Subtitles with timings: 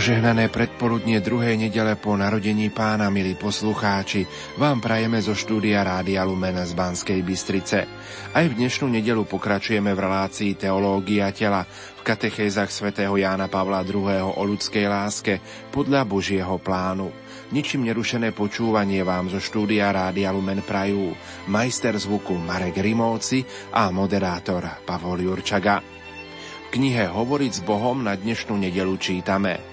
[0.00, 4.24] Požehnané predpoludnie druhej nedele po narodení pána, milí poslucháči,
[4.56, 7.84] vám prajeme zo štúdia Rádia Lumen z Banskej Bystrice.
[8.32, 14.40] Aj v dnešnú nedelu pokračujeme v relácii Teológia tela v katechézach svätého Jána Pavla II.
[14.40, 15.36] o ľudskej láske
[15.68, 17.12] podľa Božieho plánu.
[17.52, 21.12] Ničím nerušené počúvanie vám zo štúdia Rádia Lumen prajú
[21.52, 23.44] majster zvuku Marek Rimóci
[23.76, 25.84] a moderátor Pavol Jurčaga.
[25.84, 29.60] V knihe Hovoriť s Bohom na dnešnú nedelu čítame–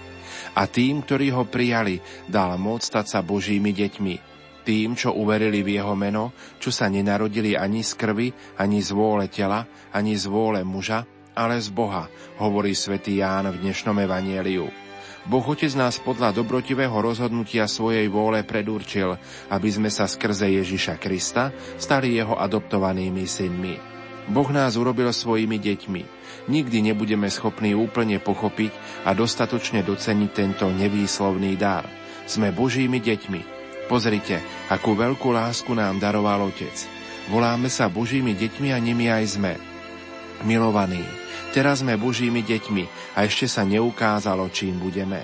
[0.57, 4.15] a tým, ktorí ho prijali, dal moc stať sa Božími deťmi.
[4.65, 8.27] Tým, čo uverili v jeho meno, čo sa nenarodili ani z krvi,
[8.57, 9.63] ani z vôle tela,
[9.93, 11.05] ani z vôle muža,
[11.37, 12.09] ale z Boha,
[12.41, 14.67] hovorí svätý Ján v dnešnom evanieliu.
[15.27, 19.15] Boh Otec nás podľa dobrotivého rozhodnutia svojej vôle predurčil,
[19.53, 23.75] aby sme sa skrze Ježiša Krista stali jeho adoptovanými synmi.
[24.27, 26.03] Boh nás urobil svojimi deťmi–
[26.47, 31.87] nikdy nebudeme schopní úplne pochopiť a dostatočne doceniť tento nevýslovný dar.
[32.27, 33.41] Sme Božími deťmi.
[33.87, 36.75] Pozrite, akú veľkú lásku nám daroval Otec.
[37.31, 39.53] Voláme sa Božími deťmi a nimi aj sme.
[40.43, 41.03] Milovaní,
[41.55, 45.23] teraz sme Božími deťmi a ešte sa neukázalo, čím budeme.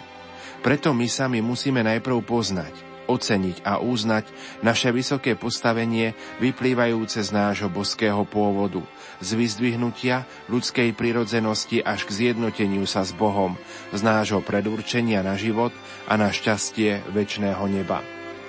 [0.63, 4.25] Preto my sami musíme najprv poznať, oceniť a uznať
[4.65, 8.83] naše vysoké postavenie vyplývajúce z nášho boského pôvodu,
[9.19, 13.59] z vyzdvihnutia ľudskej prirodzenosti až k zjednoteniu sa s Bohom,
[13.91, 15.75] z nášho predurčenia na život
[16.07, 18.03] a na šťastie väčšného neba.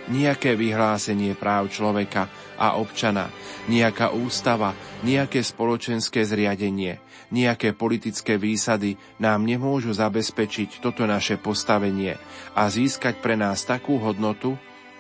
[0.05, 2.29] Nijaké vyhlásenie práv človeka
[2.59, 3.31] a občana,
[3.67, 7.01] nejaká ústava, nejaké spoločenské zriadenie,
[7.35, 12.19] nejaké politické výsady nám nemôžu zabezpečiť toto naše postavenie
[12.55, 14.55] a získať pre nás takú hodnotu,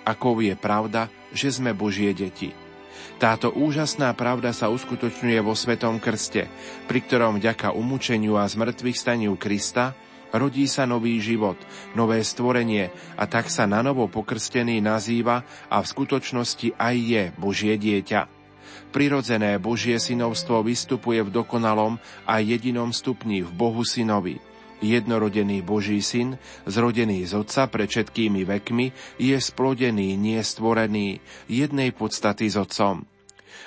[0.05, 2.53] akou je pravda, že sme Božie deti.
[3.15, 6.51] Táto úžasná pravda sa uskutočňuje vo Svetom Krste,
[6.91, 9.95] pri ktorom vďaka umúčeniu a zmrtvých staniu Krista
[10.35, 11.57] rodí sa nový život,
[11.95, 17.75] nové stvorenie a tak sa na novo pokrstený nazýva a v skutočnosti aj je Božie
[17.79, 18.27] dieťa.
[18.91, 24.43] Prirodzené Božie synovstvo vystupuje v dokonalom a jedinom stupni v Bohu synovi.
[24.83, 26.37] Jednorodený Boží syn,
[26.67, 33.07] zrodený z Otca pred všetkými vekmi, je splodený, nie stvorený, jednej podstaty s Otcom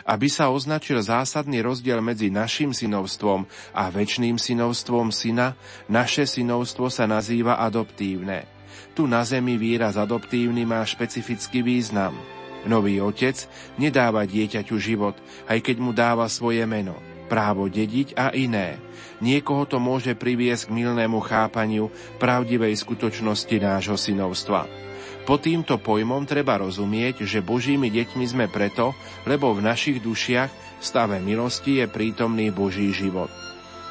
[0.03, 5.57] aby sa označil zásadný rozdiel medzi našim synovstvom a väčšným synovstvom syna,
[5.89, 8.45] naše synovstvo sa nazýva adoptívne.
[8.93, 12.17] Tu na zemi výraz adoptívny má špecifický význam.
[12.65, 13.47] Nový otec
[13.79, 15.15] nedáva dieťaťu život,
[15.47, 16.97] aj keď mu dáva svoje meno,
[17.31, 18.81] právo dediť a iné.
[19.21, 24.86] Niekoho to môže priviesť k milnému chápaniu pravdivej skutočnosti nášho synovstva.
[25.27, 28.95] Po týmto pojmom treba rozumieť, že Božími deťmi sme preto,
[29.27, 33.27] lebo v našich dušiach v stave milosti je prítomný Boží život.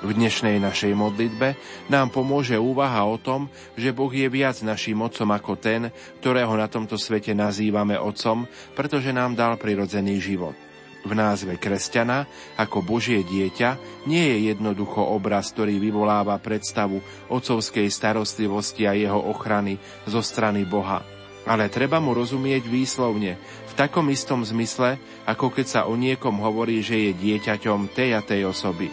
[0.00, 1.60] V dnešnej našej modlitbe
[1.92, 5.92] nám pomôže úvaha o tom, že Boh je viac našim otcom ako ten,
[6.24, 10.56] ktorého na tomto svete nazývame otcom, pretože nám dal prirodzený život.
[11.04, 12.24] V názve kresťana
[12.56, 13.76] ako Božie dieťa
[14.08, 19.76] nie je jednoducho obraz, ktorý vyvoláva predstavu otcovskej starostlivosti a jeho ochrany
[20.08, 21.04] zo strany Boha–
[21.46, 26.82] ale treba mu rozumieť výslovne, v takom istom zmysle, ako keď sa o niekom hovorí,
[26.82, 28.90] že je dieťaťom tej a tej osoby.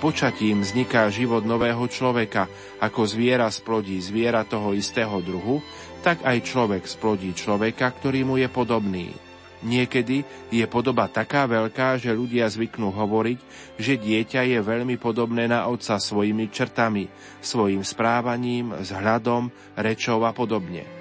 [0.00, 2.48] Počatím vzniká život nového človeka,
[2.80, 5.60] ako zviera splodí zviera toho istého druhu,
[6.00, 9.12] tak aj človek splodí človeka, ktorý mu je podobný.
[9.60, 13.38] Niekedy je podoba taká veľká, že ľudia zvyknú hovoriť,
[13.76, 17.12] že dieťa je veľmi podobné na otca svojimi črtami,
[17.44, 20.99] svojim správaním, vzhľadom, rečou a podobne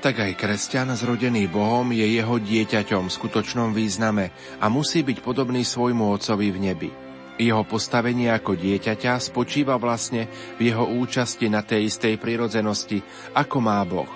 [0.00, 5.60] tak aj kresťan zrodený Bohom je jeho dieťaťom v skutočnom význame a musí byť podobný
[5.60, 6.90] svojmu otcovi v nebi.
[7.36, 13.04] Jeho postavenie ako dieťaťa spočíva vlastne v jeho účasti na tej istej prirodzenosti,
[13.36, 14.08] ako má Boh.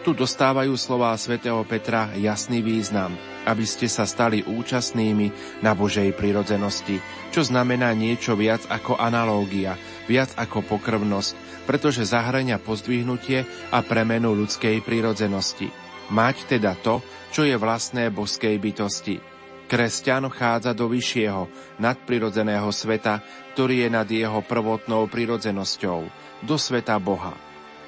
[0.00, 3.12] Tu dostávajú slová svätého Petra jasný význam,
[3.44, 9.76] aby ste sa stali účastnými na Božej prirodzenosti, čo znamená niečo viac ako analógia,
[10.08, 11.36] viac ako pokrvnosť,
[11.68, 15.70] pretože zahrania pozdvihnutie a premenu ľudskej prírodzenosti.
[16.10, 19.22] Mať teda to, čo je vlastné božskej bytosti.
[19.70, 21.46] Kresťan vchádza do vyššieho,
[21.78, 23.22] nadprirodzeného sveta,
[23.54, 25.98] ktorý je nad jeho prvotnou prirodzenosťou,
[26.42, 27.38] do sveta Boha.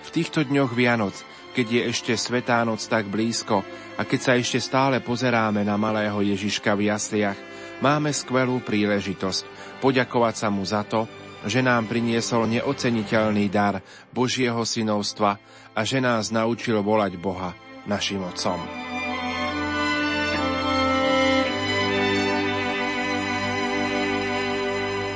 [0.06, 1.18] V týchto dňoch Vianoc,
[1.58, 3.66] keď je ešte Svetá noc tak blízko
[3.98, 7.38] a keď sa ešte stále pozeráme na malého Ježiška v jasliach,
[7.82, 9.42] máme skvelú príležitosť
[9.82, 11.10] poďakovať sa mu za to,
[11.46, 15.38] že nám priniesol neoceniteľný dar Božieho synovstva
[15.72, 17.54] a že nás naučil volať Boha
[17.86, 18.82] našim Otcom.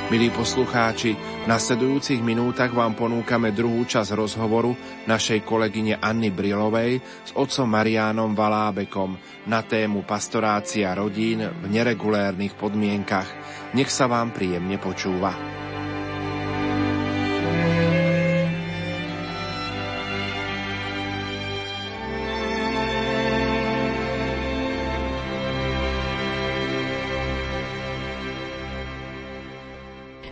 [0.07, 4.71] Milí poslucháči, v nasledujúcich minútach vám ponúkame druhú časť rozhovoru
[5.03, 9.19] našej kolegyne Anny Brilovej s otcom Mariánom Valábekom
[9.51, 13.27] na tému pastorácia rodín v neregulérnych podmienkach.
[13.75, 15.66] Nech sa vám príjemne počúva.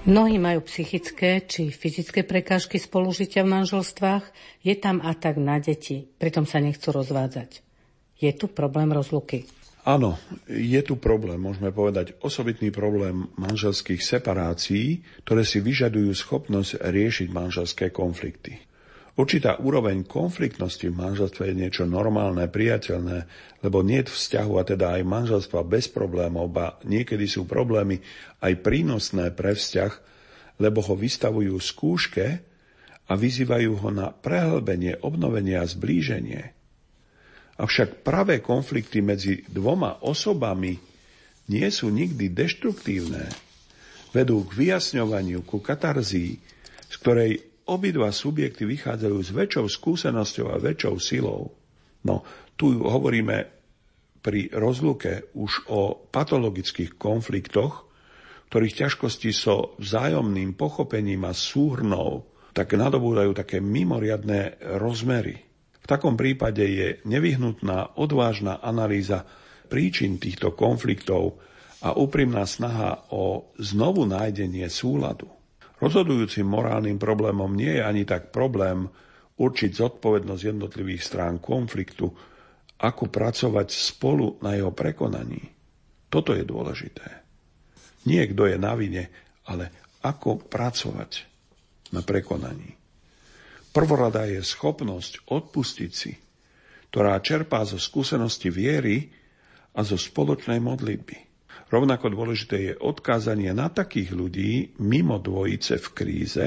[0.05, 4.29] Mnohí majú psychické či fyzické prekážky spolužitia v manželstvách,
[4.61, 7.65] je tam atak na deti, pritom sa nechcú rozvádzať.
[8.21, 9.49] Je tu problém rozluky?
[9.89, 17.29] Áno, je tu problém, môžeme povedať osobitný problém manželských separácií, ktoré si vyžadujú schopnosť riešiť
[17.33, 18.61] manželské konflikty.
[19.15, 23.31] Určitá úroveň konfliktnosti v manželstve je niečo normálne, priateľné,
[23.63, 28.03] lebo nie vzťahu a teda aj manželstva bez problémov, ba niekedy sú problémy
[28.43, 29.93] aj prínosné pre vzťah,
[30.59, 32.27] lebo ho vystavujú skúške
[33.07, 36.51] a vyzývajú ho na prehlbenie, obnovenie a zblíženie.
[37.55, 40.75] Avšak pravé konflikty medzi dvoma osobami
[41.55, 43.31] nie sú nikdy deštruktívne.
[44.11, 46.35] Vedú k vyjasňovaniu, ku katarzii,
[46.91, 51.53] z ktorej obidva subjekty vychádzajú s väčšou skúsenosťou a väčšou silou.
[52.05, 52.25] No,
[52.55, 53.49] tu hovoríme
[54.25, 57.85] pri rozluke už o patologických konfliktoch,
[58.49, 65.43] ktorých ťažkosti so vzájomným pochopením a súhrnou tak nadobúdajú také mimoriadné rozmery.
[65.83, 69.27] V takom prípade je nevyhnutná odvážna analýza
[69.67, 71.43] príčin týchto konfliktov
[71.83, 75.34] a úprimná snaha o znovu nájdenie súladu.
[75.85, 78.89] Rozhodujúcim morálnym problémom nie je ani tak problém
[79.37, 82.09] určiť zodpovednosť jednotlivých strán konfliktu,
[82.81, 85.45] ako pracovať spolu na jeho prekonaní.
[86.09, 87.05] Toto je dôležité.
[88.09, 89.13] Nie kto je na vine,
[89.45, 91.29] ale ako pracovať
[91.93, 92.73] na prekonaní.
[93.69, 96.17] Prvorada je schopnosť odpustiť si,
[96.89, 99.13] ktorá čerpá zo skúsenosti viery
[99.77, 101.34] a zo spoločnej modlitby.
[101.73, 106.47] Rovnako dôležité je odkázanie na takých ľudí mimo dvojice v kríze,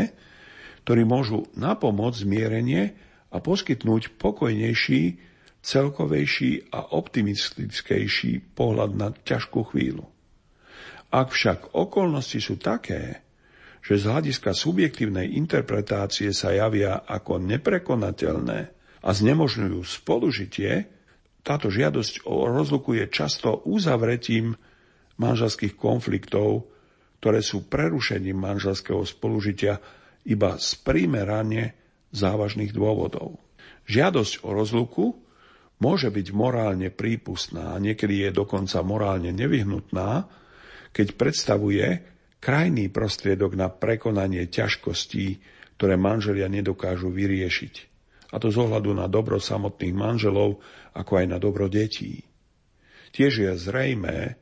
[0.85, 2.95] ktorí môžu napomôcť zmierenie
[3.33, 5.19] a poskytnúť pokojnejší
[5.67, 10.07] celkovejší a optimistickejší pohľad na ťažkú chvíľu.
[11.11, 13.19] Ak však okolnosti sú také,
[13.83, 18.59] že z hľadiska subjektívnej interpretácie sa javia ako neprekonateľné
[19.03, 20.87] a znemožňujú spolužitie,
[21.47, 24.59] táto žiadosť o rozluku je často uzavretím
[25.17, 26.69] manželských konfliktov,
[27.17, 29.81] ktoré sú prerušením manželského spolužitia
[30.29, 31.73] iba z primerane
[32.13, 33.41] závažných dôvodov.
[33.87, 35.05] Žiadosť o rozluku
[35.79, 40.27] môže byť morálne prípustná niekedy je dokonca morálne nevyhnutná,
[40.91, 41.87] keď predstavuje
[42.37, 45.39] krajný prostriedok na prekonanie ťažkostí,
[45.77, 47.73] ktoré manželia nedokážu vyriešiť.
[48.33, 50.59] A to z ohľadu na dobro samotných manželov,
[50.91, 52.27] ako aj na dobro detí.
[53.15, 54.35] Tiež je zrejmé,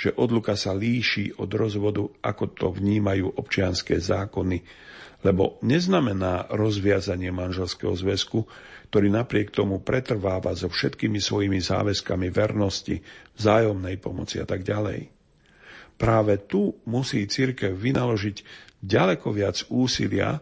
[0.00, 4.64] že odluka sa líši od rozvodu, ako to vnímajú občianské zákony,
[5.20, 8.48] lebo neznamená rozviazanie manželského zväzku,
[8.88, 12.96] ktorý napriek tomu pretrváva so všetkými svojimi záväzkami vernosti,
[13.36, 15.12] vzájomnej pomoci a tak ďalej.
[16.00, 18.36] Práve tu musí církev vynaložiť
[18.80, 20.40] ďaleko viac úsilia,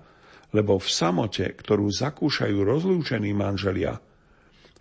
[0.55, 3.99] lebo v samote, ktorú zakúšajú rozlúčení manželia,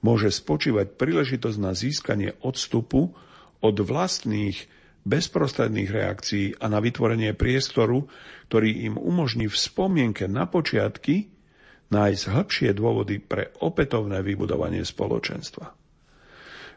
[0.05, 3.17] môže spočívať príležitosť na získanie odstupu
[3.64, 4.58] od vlastných
[5.08, 8.12] bezprostredných reakcií a na vytvorenie priestoru,
[8.52, 11.32] ktorý im umožní v spomienke na počiatky
[11.88, 15.72] nájsť hĺbšie dôvody pre opätovné vybudovanie spoločenstva.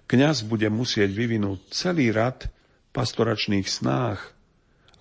[0.07, 2.47] Kňaz bude musieť vyvinúť celý rad
[2.95, 4.23] pastoračných snách,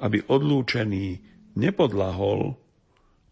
[0.02, 1.22] aby odlúčený
[1.58, 2.58] nepodlahol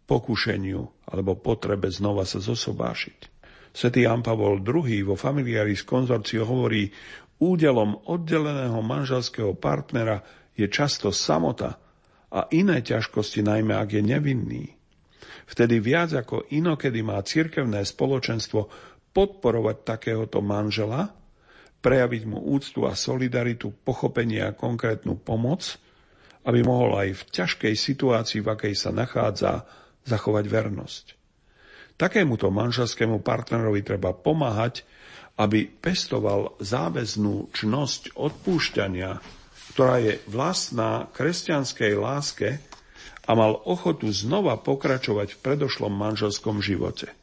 [0.06, 3.38] pokušeniu alebo potrebe znova sa zosobášiť.
[3.78, 6.90] Svetý Jan Pavol II vo Familiaris konzorciu hovorí,
[7.38, 10.26] údelom oddeleného manželského partnera
[10.58, 11.78] je často samota
[12.34, 14.66] a iné ťažkosti, najmä ak je nevinný.
[15.48, 18.68] Vtedy viac ako inokedy má cirkevné spoločenstvo
[19.16, 21.08] podporovať takéhoto manžela,
[21.80, 25.80] prejaviť mu úctu a solidaritu, pochopenie a konkrétnu pomoc,
[26.44, 29.64] aby mohol aj v ťažkej situácii, v akej sa nachádza,
[30.04, 31.06] zachovať vernosť.
[31.98, 34.86] Takémuto manželskému partnerovi treba pomáhať,
[35.38, 39.22] aby pestoval záväznú čnosť odpúšťania,
[39.78, 42.58] ktorá je vlastná kresťanskej láske
[43.30, 47.14] a mal ochotu znova pokračovať v predošlom manželskom živote.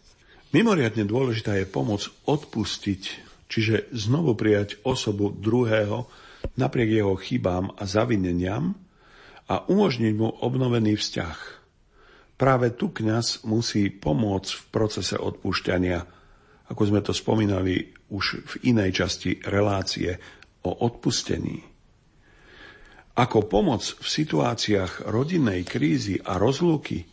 [0.54, 3.02] Mimoriadne dôležitá je pomoc odpustiť,
[3.50, 6.06] čiže znovu prijať osobu druhého
[6.54, 8.78] napriek jeho chybám a zavineniam
[9.50, 11.38] a umožniť mu obnovený vzťah.
[12.38, 16.13] Práve tu kňaz musí pomôcť v procese odpúšťania,
[16.70, 20.16] ako sme to spomínali už v inej časti relácie
[20.64, 21.60] o odpustení.
[23.14, 27.06] Ako pomoc v situáciách rodinnej krízy a rozlúky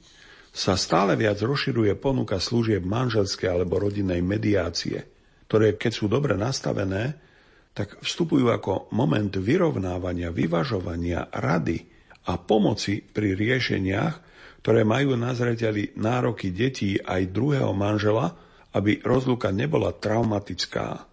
[0.52, 4.98] sa stále viac rozširuje ponuka služieb manželskej alebo rodinnej mediácie,
[5.46, 7.16] ktoré keď sú dobre nastavené,
[7.72, 11.88] tak vstupujú ako moment vyrovnávania, vyvažovania, rady
[12.28, 14.16] a pomoci pri riešeniach,
[14.60, 18.36] ktoré majú na zreteli nároky detí aj druhého manžela,
[18.72, 21.04] aby rozluka nebola traumatická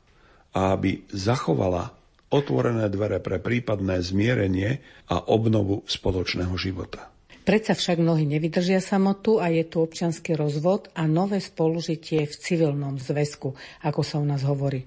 [0.54, 1.94] a aby zachovala
[2.28, 7.08] otvorené dvere pre prípadné zmierenie a obnovu spoločného života.
[7.48, 13.00] Predsa však mnohí nevydržia samotu a je tu občianský rozvod a nové spolužitie v civilnom
[13.00, 14.84] zväzku, ako sa u nás hovorí.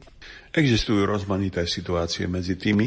[0.54, 2.86] Existujú rozmanité situácie medzi tými,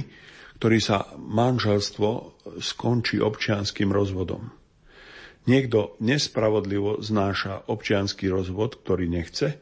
[0.63, 4.55] ktorí sa manželstvo skončí občianským rozvodom.
[5.51, 9.59] Niekto nespravodlivo znáša občianský rozvod, ktorý nechce,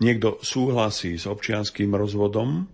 [0.00, 2.64] niekto súhlasí s občianským rozvodom,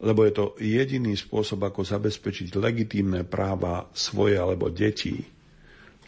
[0.00, 5.28] lebo je to jediný spôsob, ako zabezpečiť legitímne práva svoje alebo detí.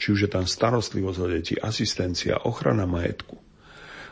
[0.01, 3.37] Či už je tam starostlivosť o deti, asistencia, ochrana majetku.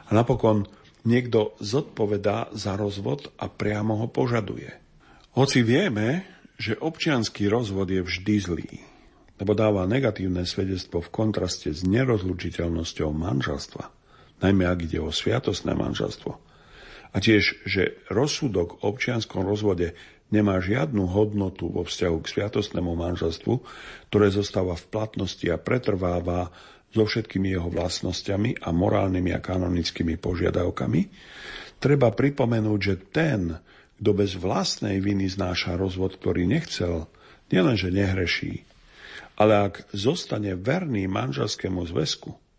[0.06, 0.68] A napokon
[1.08, 4.68] niekto zodpovedá za rozvod a priamo ho požaduje.
[5.32, 6.28] Hoci vieme,
[6.60, 8.70] že občianský rozvod je vždy zlý,
[9.40, 13.99] lebo dáva negatívne svedectvo v kontraste s nerozlučiteľnosťou manželstva,
[14.40, 16.32] najmä ak ide o sviatostné manželstvo.
[17.10, 19.98] A tiež, že rozsudok o občianskom rozvode
[20.30, 23.54] nemá žiadnu hodnotu vo vzťahu k sviatostnému manželstvu,
[24.08, 26.54] ktoré zostáva v platnosti a pretrváva
[26.90, 31.00] so všetkými jeho vlastnosťami a morálnymi a kanonickými požiadavkami,
[31.82, 33.40] treba pripomenúť, že ten,
[34.02, 37.06] kto bez vlastnej viny znáša rozvod, ktorý nechcel,
[37.50, 38.66] nielenže nehreší,
[39.38, 42.49] ale ak zostane verný manželskému zväzku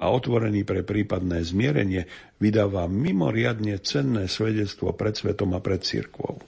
[0.00, 2.08] a otvorený pre prípadné zmierenie,
[2.40, 6.40] vydáva mimoriadne cenné svedectvo pred svetom a pred církvou.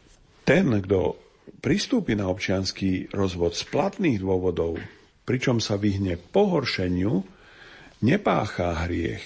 [0.48, 1.20] Ten, kto
[1.60, 4.80] pristúpi na občianský rozvod z platných dôvodov,
[5.28, 7.22] pričom sa vyhne pohoršeniu,
[8.00, 9.22] nepáchá hriech,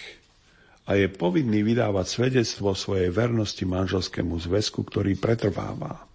[0.86, 6.06] a je povinný vydávať svedectvo svojej vernosti manželskému zväzku, ktorý pretrváva.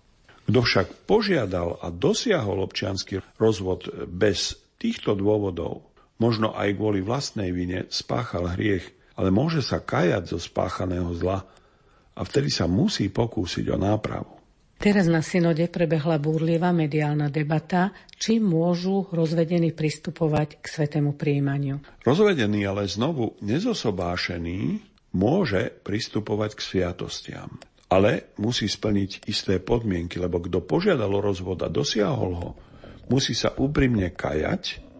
[0.48, 5.90] Kto však požiadal a dosiahol občianský rozvod bez týchto dôvodov,
[6.22, 8.86] možno aj kvôli vlastnej vine, spáchal hriech,
[9.18, 11.42] ale môže sa kajať zo spáchaného zla
[12.13, 14.38] a vtedy sa musí pokúsiť o nápravu.
[14.82, 21.82] Teraz na synode prebehla búrlivá mediálna debata, či môžu rozvedení pristupovať k svetému príjmaniu.
[22.01, 24.82] Rozvedený, ale znovu nezosobášený,
[25.13, 27.62] môže pristupovať k sviatostiam.
[27.94, 32.50] Ale musí splniť isté podmienky, lebo kto požiadal o rozvod a dosiahol ho,
[33.06, 34.90] musí sa úprimne kajať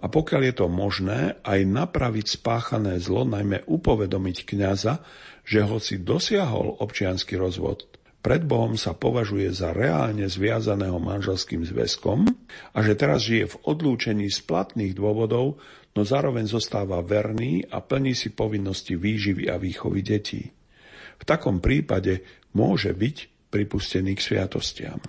[0.00, 5.04] a pokiaľ je to možné, aj napraviť spáchané zlo, najmä upovedomiť kňaza,
[5.44, 7.90] že hoci dosiahol občianský rozvod,
[8.20, 12.28] pred Bohom sa považuje za reálne zviazaného manželským zväzkom
[12.76, 15.56] a že teraz žije v odlúčení z platných dôvodov,
[15.96, 20.52] no zároveň zostáva verný a plní si povinnosti výživy a výchovy detí.
[21.16, 22.20] V takom prípade
[22.52, 25.00] môže byť pripustený k sviatostiam.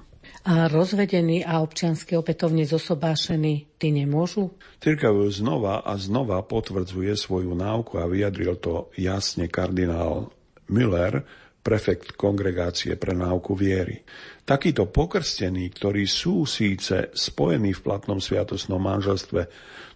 [0.42, 4.58] A rozvedení a občiansky opätovne zosobášení, ty nemôžu?
[4.82, 10.34] Cirkev znova a znova potvrdzuje svoju náuku a vyjadril to jasne kardinál
[10.66, 11.22] Müller
[11.62, 14.02] prefekt kongregácie pre náuku viery.
[14.42, 19.46] Takíto pokrstení, ktorí sú síce spojení v platnom sviatosnom manželstve,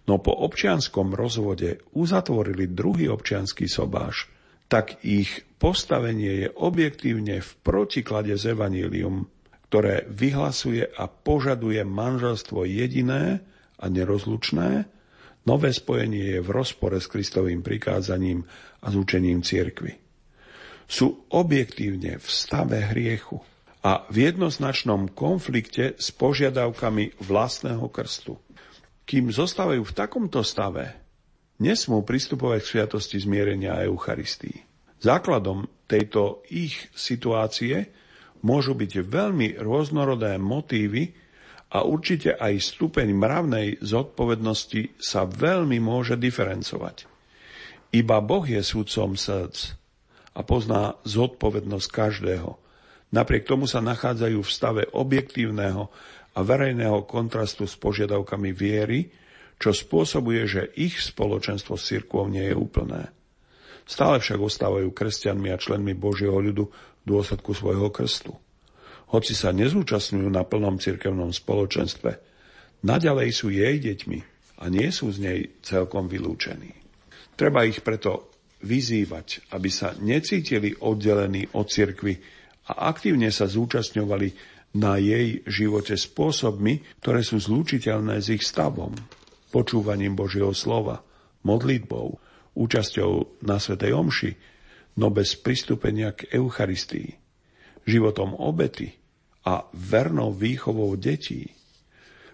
[0.06, 4.30] no po občianskom rozvode uzatvorili druhý občianský sobáš,
[4.70, 9.26] tak ich postavenie je objektívne v protiklade s evanílium,
[9.68, 13.42] ktoré vyhlasuje a požaduje manželstvo jediné
[13.76, 14.86] a nerozlučné,
[15.42, 18.46] nové spojenie je v rozpore s Kristovým prikázaním
[18.82, 20.06] a s učením cirkvy
[20.86, 23.42] sú objektívne v stave hriechu
[23.82, 28.38] a v jednoznačnom konflikte s požiadavkami vlastného krstu.
[29.06, 30.94] Kým zostávajú v takomto stave,
[31.62, 34.66] nesmú pristupovať k sviatosti zmierenia a Eucharistii.
[34.98, 37.90] Základom tejto ich situácie
[38.46, 41.10] môžu byť veľmi rôznorodé motívy
[41.74, 47.10] a určite aj stupeň mravnej zodpovednosti sa veľmi môže diferencovať.
[47.90, 49.74] Iba Boh je súdcom srdc
[50.38, 52.54] a pozná zodpovednosť každého.
[53.10, 55.90] Napriek tomu sa nachádzajú v stave objektívneho
[56.36, 59.10] a verejného kontrastu s požiadavkami viery,
[59.56, 63.08] čo spôsobuje, že ich spoločenstvo s cirkvou nie je úplné.
[63.86, 66.68] Stále však ostávajú kresťanmi a členmi Božieho ľudu
[67.06, 68.34] dôsledku svojho krstu.
[69.14, 72.10] Hoci sa nezúčastňujú na plnom cirkevnom spoločenstve,
[72.82, 74.18] naďalej sú jej deťmi
[74.60, 76.74] a nie sú z nej celkom vylúčení.
[77.38, 78.34] Treba ich preto
[78.66, 82.18] vyzývať, aby sa necítili oddelení od cirkvy
[82.66, 88.92] a aktívne sa zúčastňovali na jej živote spôsobmi, ktoré sú zlúčiteľné s ich stavom,
[89.54, 91.00] počúvaním Božieho slova,
[91.46, 92.18] modlitbou,
[92.56, 94.30] účasťou na Svetej Omši,
[94.96, 97.16] no bez pristúpenia k Eucharistii,
[97.84, 98.96] životom obety
[99.46, 101.52] a vernou výchovou detí.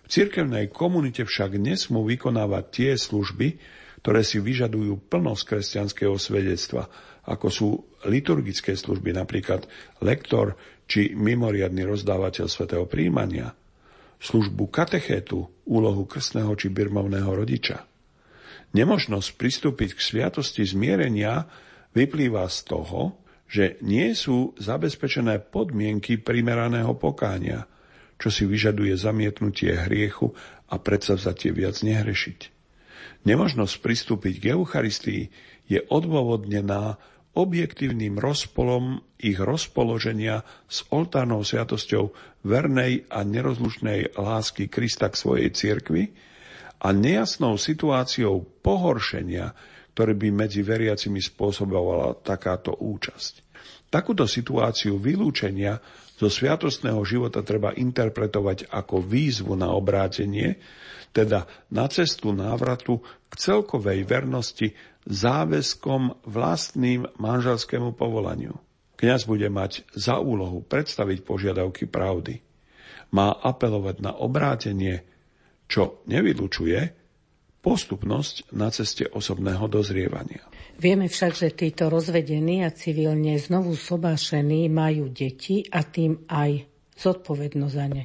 [0.02, 3.60] V cirkevnej komunite však nesmú vykonávať tie služby,
[4.02, 6.90] ktoré si vyžadujú plnosť kresťanského svedectva,
[7.22, 7.68] ako sú
[8.10, 9.62] liturgické služby, napríklad
[10.02, 10.58] lektor
[10.90, 13.54] či mimoriadný rozdávateľ svätého príjmania,
[14.18, 17.86] službu katechétu, úlohu krstného či birmovného rodiča.
[18.74, 21.46] Nemožnosť pristúpiť k sviatosti zmierenia
[21.92, 23.16] vyplýva z toho,
[23.52, 27.68] že nie sú zabezpečené podmienky primeraného pokánia,
[28.16, 30.32] čo si vyžaduje zamietnutie hriechu
[30.72, 32.48] a predsavzatie viac nehrešiť.
[33.28, 35.22] Nemožnosť pristúpiť k Eucharistii
[35.68, 36.96] je odôvodnená
[37.32, 42.12] objektívnym rozpolom ich rozpoloženia s oltárnou sviatosťou
[42.44, 46.12] vernej a nerozlučnej lásky Krista k svojej cirkvi
[46.82, 49.54] a nejasnou situáciou pohoršenia,
[49.92, 53.44] ktoré by medzi veriacimi spôsobovala takáto účasť.
[53.92, 55.78] Takúto situáciu vylúčenia
[56.16, 60.56] zo sviatostného života treba interpretovať ako výzvu na obrátenie,
[61.12, 64.72] teda na cestu návratu k celkovej vernosti
[65.04, 68.56] záväzkom vlastným manželskému povolaniu.
[68.96, 72.40] Kňaz bude mať za úlohu predstaviť požiadavky pravdy.
[73.12, 75.04] Má apelovať na obrátenie
[75.72, 77.01] čo nevylučuje
[77.62, 80.42] postupnosť na ceste osobného dozrievania.
[80.82, 86.66] Vieme však, že títo rozvedení a civilne znovu sobášení majú deti a tým aj
[86.98, 88.04] zodpovednosť za ne.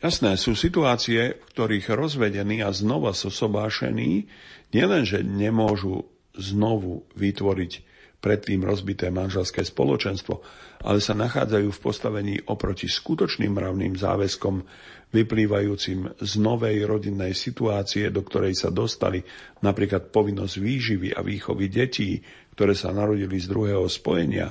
[0.00, 4.28] Jasné, sú situácie, v ktorých rozvedení a znova sosobášení
[4.72, 7.85] nielenže nemôžu znovu vytvoriť
[8.26, 10.42] predtým rozbité manželské spoločenstvo,
[10.82, 14.66] ale sa nachádzajú v postavení oproti skutočným mravným záväzkom
[15.14, 19.22] vyplývajúcim z novej rodinnej situácie, do ktorej sa dostali,
[19.62, 22.18] napríklad povinnosť výživy a výchovy detí,
[22.58, 24.50] ktoré sa narodili z druhého spojenia,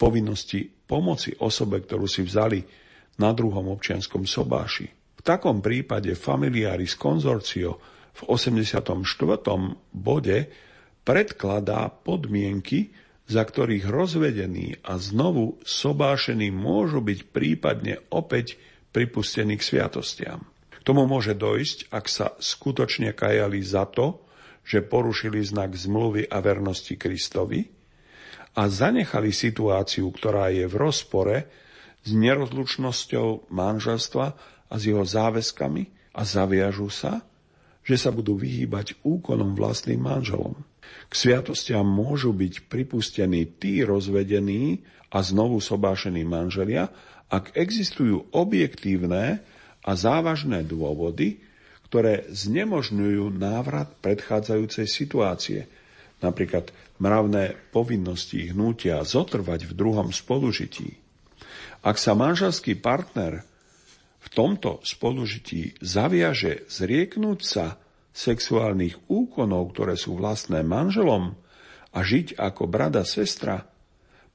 [0.00, 2.64] povinnosti pomoci osobe, ktorú si vzali
[3.20, 4.88] na druhom občianskom sobáši.
[4.88, 7.76] V takom prípade familiaris konzorcio
[8.16, 8.96] v 84.
[9.92, 10.38] bode
[11.04, 12.92] predkladá podmienky,
[13.24, 18.60] za ktorých rozvedení a znovu sobášení môžu byť prípadne opäť
[18.92, 20.44] pripustení k sviatostiam.
[20.68, 24.20] K tomu môže dojsť, ak sa skutočne kajali za to,
[24.64, 27.68] že porušili znak zmluvy a vernosti Kristovi
[28.56, 31.36] a zanechali situáciu, ktorá je v rozpore
[32.04, 34.26] s nerozlučnosťou manželstva
[34.68, 37.24] a s jeho záväzkami a zaviažu sa,
[37.84, 40.56] že sa budú vyhýbať úkonom vlastným manželom.
[41.08, 44.82] K sviatostiam môžu byť pripustení tí rozvedení
[45.14, 46.90] a znovu sobášení manželia,
[47.30, 49.42] ak existujú objektívne
[49.84, 51.38] a závažné dôvody,
[51.88, 55.70] ktoré znemožňujú návrat predchádzajúcej situácie,
[56.18, 60.98] napríklad mravné povinnosti hnutia zotrvať v druhom spolužití.
[61.84, 63.44] Ak sa manželský partner
[64.24, 67.76] v tomto spolužití zaviaže zrieknúť sa
[68.14, 71.34] sexuálnych úkonov, ktoré sú vlastné manželom
[71.90, 73.66] a žiť ako brada sestra,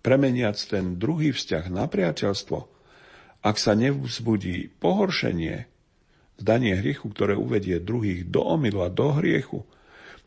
[0.03, 2.59] premeniac ten druhý vzťah na priateľstvo,
[3.39, 5.67] ak sa nevzbudí pohoršenie,
[6.39, 9.63] zdanie hriechu, ktoré uvedie druhých do omylu a do hriechu,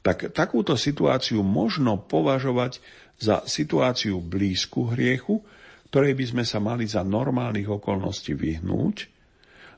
[0.03, 2.83] tak takúto situáciu možno považovať
[3.23, 5.45] za situáciu blízku hriechu,
[5.93, 8.97] ktorej by sme sa mali za normálnych okolností vyhnúť,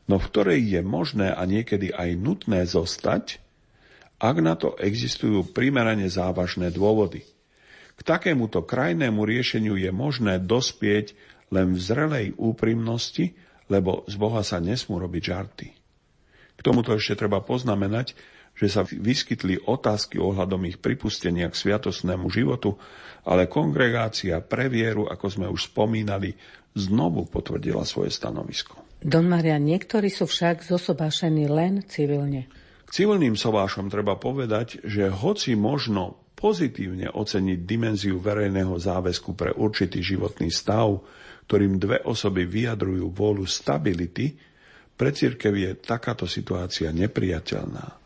[0.08, 3.43] no v ktorej je možné a niekedy aj nutné zostať,
[4.18, 7.26] ak na to existujú primerane závažné dôvody.
[7.94, 11.14] K takémuto krajnému riešeniu je možné dospieť
[11.54, 13.38] len v zrelej úprimnosti,
[13.70, 15.68] lebo z Boha sa nesmú robiť žarty.
[16.54, 18.14] K tomuto ešte treba poznamenať,
[18.54, 22.78] že sa vyskytli otázky ohľadom ich pripustenia k sviatosnému životu,
[23.26, 26.38] ale kongregácia pre vieru, ako sme už spomínali,
[26.74, 28.78] znovu potvrdila svoje stanovisko.
[29.02, 32.46] Don Maria, niektorí sú však zosobášení len civilne.
[32.94, 40.46] Civilným sobášom treba povedať, že hoci možno pozitívne oceniť dimenziu verejného záväzku pre určitý životný
[40.54, 41.02] stav,
[41.50, 44.38] ktorým dve osoby vyjadrujú vôľu stability,
[44.94, 47.98] pre církev je takáto situácia nepriateľná.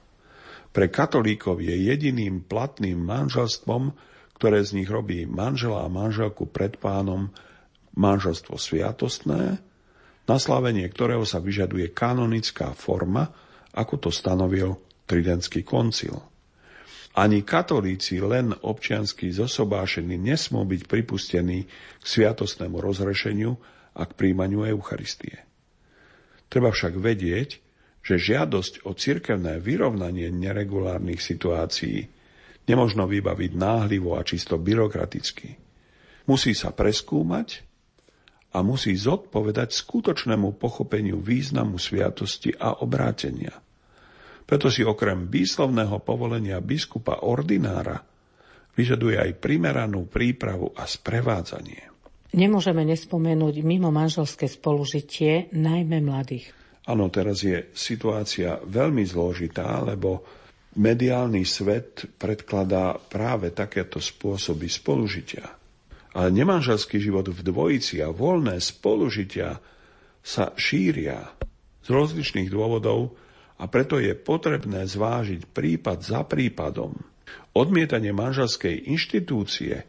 [0.72, 3.92] Pre katolíkov je jediným platným manželstvom,
[4.40, 7.28] ktoré z nich robí manžela a manželku pred pánom,
[7.92, 9.60] manželstvo sviatostné,
[10.24, 16.20] na slavenie ktorého sa vyžaduje kanonická forma ako to stanovil Tridentský koncil.
[17.18, 21.66] Ani katolíci len občiansky zosobášení nesmú byť pripustení
[21.98, 23.58] k sviatostnému rozrešeniu
[23.98, 25.42] a k príjmaniu Eucharistie.
[26.46, 27.58] Treba však vedieť,
[28.00, 32.08] že žiadosť o cirkevné vyrovnanie neregulárnych situácií
[32.64, 35.58] nemožno vybaviť náhlivo a čisto byrokraticky.
[36.28, 37.67] Musí sa preskúmať
[38.52, 43.52] a musí zodpovedať skutočnému pochopeniu významu sviatosti a obrátenia.
[44.48, 48.00] Preto si okrem výslovného povolenia biskupa ordinára
[48.72, 51.90] vyžaduje aj primeranú prípravu a sprevádzanie.
[52.32, 56.54] Nemôžeme nespomenúť mimo manželské spolužitie najmä mladých.
[56.88, 60.24] Áno, teraz je situácia veľmi zložitá, lebo
[60.78, 65.57] mediálny svet predkladá práve takéto spôsoby spolužitia.
[66.18, 69.62] Ale nemanželský život v dvojici a voľné spolužitia
[70.18, 71.30] sa šíria
[71.86, 73.14] z rozličných dôvodov
[73.54, 76.98] a preto je potrebné zvážiť prípad za prípadom.
[77.54, 79.86] Odmietanie manželskej inštitúcie–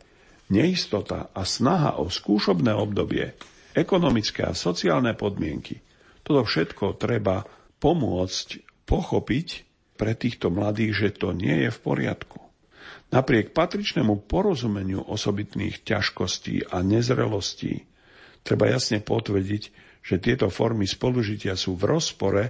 [0.50, 3.38] neistota a snaha o skúšobné obdobie,
[3.78, 5.80] ekonomické a sociálne podmienky,
[6.26, 7.46] toto všetko treba
[7.80, 8.48] pomôcť
[8.90, 9.48] pochopiť
[9.96, 12.49] pre týchto mladých, že to nie je v poriadku.
[13.10, 17.90] Napriek patričnému porozumeniu osobitných ťažkostí a nezrelostí
[18.46, 19.64] treba jasne potvrdiť,
[20.06, 22.44] že tieto formy spolužitia sú v rozpore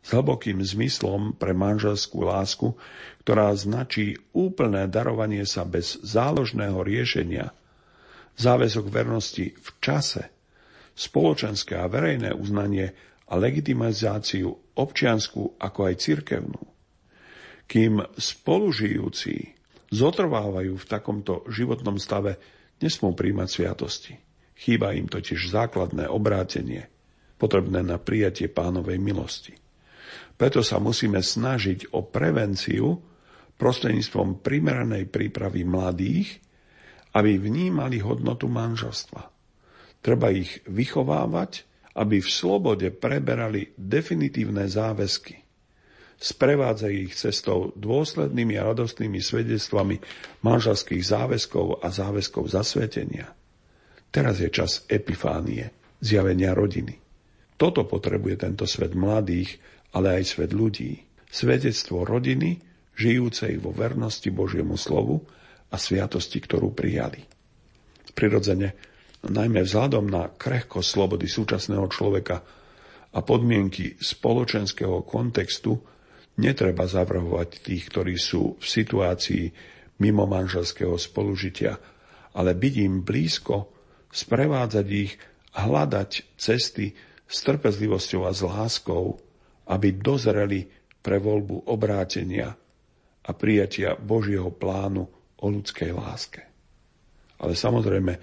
[0.00, 2.72] s hlbokým zmyslom pre manželskú lásku,
[3.24, 7.52] ktorá značí úplné darovanie sa bez záložného riešenia,
[8.40, 10.32] záväzok vernosti v čase,
[10.96, 12.92] spoločenské a verejné uznanie
[13.30, 16.62] a legitimizáciu občianskú ako aj cirkevnú.
[17.70, 19.59] Kým spolužijúci
[19.90, 22.38] zotrvávajú v takomto životnom stave,
[22.80, 24.14] nesmú príjmať sviatosti.
[24.56, 26.88] Chýba im totiž základné obrátenie,
[27.36, 29.56] potrebné na prijatie pánovej milosti.
[30.36, 32.96] Preto sa musíme snažiť o prevenciu
[33.60, 36.40] prostredníctvom primeranej prípravy mladých,
[37.12, 39.28] aby vnímali hodnotu manželstva.
[40.00, 45.49] Treba ich vychovávať, aby v slobode preberali definitívne záväzky.
[46.20, 49.96] Sprevádzajú ich cestou dôslednými a radostnými svedectvami
[50.44, 53.32] manželských záväzkov a záväzkov zasvetenia.
[54.12, 55.72] Teraz je čas epifánie,
[56.04, 57.00] zjavenia rodiny.
[57.56, 59.56] Toto potrebuje tento svet mladých,
[59.96, 61.00] ale aj svet ľudí.
[61.30, 62.60] Svedectvo rodiny,
[63.00, 65.24] žijúcej vo vernosti Božiemu slovu
[65.72, 67.24] a sviatosti, ktorú prijali.
[68.12, 68.76] Prirodzene,
[69.24, 72.44] najmä vzhľadom na krehko slobody súčasného človeka
[73.10, 75.80] a podmienky spoločenského kontextu,
[76.38, 79.44] netreba zavrhovať tých, ktorí sú v situácii
[80.00, 81.76] mimo manželského spolužitia,
[82.36, 83.68] ale byť im blízko,
[84.10, 85.18] sprevádzať ich,
[85.54, 86.94] hľadať cesty
[87.26, 89.18] s trpezlivosťou a s láskou,
[89.70, 90.66] aby dozreli
[91.00, 92.54] pre voľbu obrátenia
[93.20, 95.06] a prijatia Božieho plánu
[95.40, 96.42] o ľudskej láske.
[97.40, 98.14] Ale samozrejme,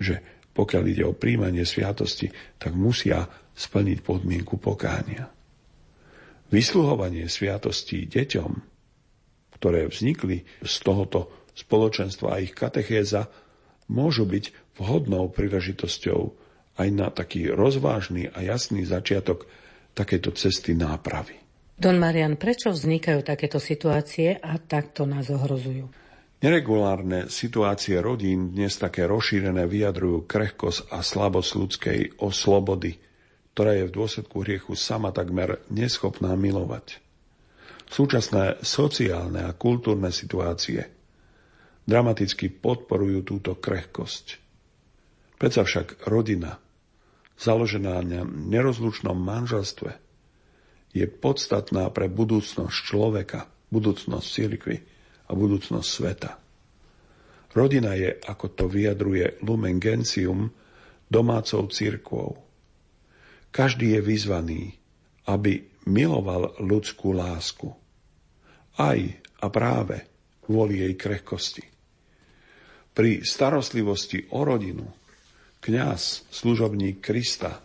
[0.00, 2.28] že pokiaľ ide o príjmanie sviatosti,
[2.60, 5.28] tak musia splniť podmienku pokánia.
[6.52, 8.50] Vysluhovanie sviatostí deťom,
[9.56, 13.32] ktoré vznikli z tohoto spoločenstva a ich katechéza,
[13.88, 16.20] môžu byť vhodnou príležitosťou
[16.76, 19.48] aj na taký rozvážny a jasný začiatok
[19.96, 21.40] takéto cesty nápravy.
[21.76, 25.88] Don Marian, prečo vznikajú takéto situácie a takto nás ohrozujú?
[26.42, 32.98] Neregulárne situácie rodín dnes také rozšírené vyjadrujú krehkosť a slabosť ľudskej oslobody,
[33.52, 36.98] ktorá je v dôsledku hriechu sama takmer neschopná milovať.
[37.92, 40.88] Súčasné sociálne a kultúrne situácie
[41.84, 44.38] dramaticky podporujú túto krehkosť.
[45.38, 46.62] Predsa však rodina,
[47.34, 49.90] založená na nerozlučnom manželstve,
[50.92, 54.76] je podstatná pre budúcnosť človeka, budúcnosť cirkvy
[55.26, 56.32] a budúcnosť sveta.
[57.52, 60.52] Rodina je, ako to vyjadruje Lumen Gentium,
[61.08, 62.41] domácou cirkvou.
[63.52, 64.62] Každý je vyzvaný,
[65.28, 67.68] aby miloval ľudskú lásku.
[68.80, 68.98] Aj
[69.44, 70.08] a práve
[70.40, 71.64] kvôli jej krehkosti.
[72.96, 74.88] Pri starostlivosti o rodinu
[75.62, 77.62] kňaz, služobník Krista,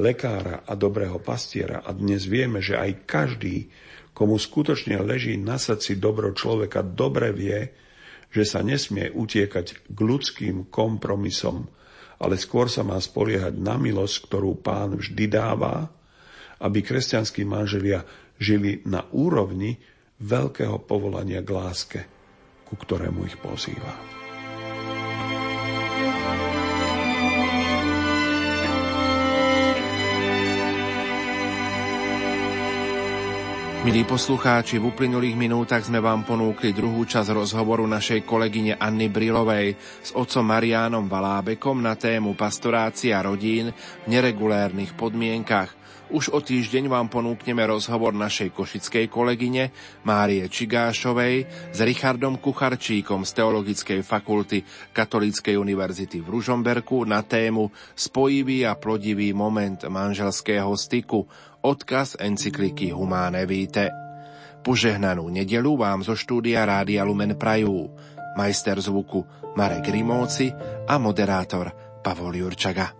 [0.00, 3.68] lekára a dobrého pastiera a dnes vieme, že aj každý,
[4.16, 7.60] komu skutočne leží na srdci dobro človeka, dobre vie,
[8.32, 11.68] že sa nesmie utiekať k ľudským kompromisom,
[12.24, 15.92] ale skôr sa má spoliehať na milosť, ktorú pán vždy dáva,
[16.64, 18.00] aby kresťanskí manželia
[18.40, 19.76] žili na úrovni
[20.24, 22.00] veľkého povolania k láske,
[22.64, 24.13] ku ktorému ich pozýva.
[33.84, 39.76] Milí poslucháči, v uplynulých minútach sme vám ponúkli druhú časť rozhovoru našej kolegyne Anny Brilovej
[39.76, 45.76] s otcom Mariánom Valábekom na tému pastorácia rodín v neregulérnych podmienkach.
[46.08, 49.68] Už o týždeň vám ponúkneme rozhovor našej košickej kolegyne
[50.08, 51.44] Márie Čigášovej
[51.76, 54.64] s Richardom Kucharčíkom z Teologickej fakulty
[54.96, 61.28] Katolíckej univerzity v Ružomberku na tému Spojivý a plodivý moment manželského styku
[61.64, 63.88] odkaz encykliky Humane Vitae.
[64.60, 67.88] Požehnanú nedelu vám zo štúdia Rádia Lumen Prajú.
[68.36, 69.24] Majster zvuku
[69.56, 70.52] Marek Rimóci
[70.84, 71.72] a moderátor
[72.04, 72.92] Pavol Jurčaga.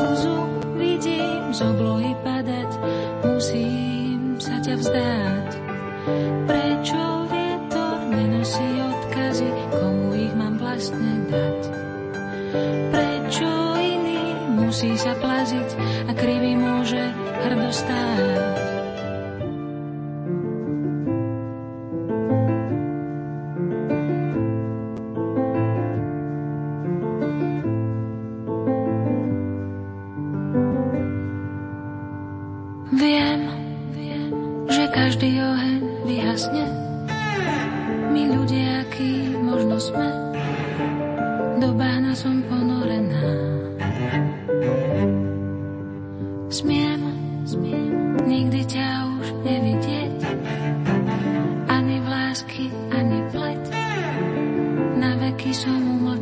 [0.00, 0.36] slzu
[0.80, 2.70] vidím z oblohy padať,
[3.24, 5.39] musím sa ťa vzdáť.